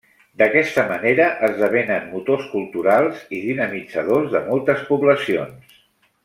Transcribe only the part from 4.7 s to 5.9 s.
poblacions.